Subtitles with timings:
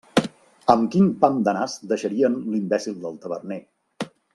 [0.73, 3.63] Amb quin pam de nas deixarien l'imbècil del taverner!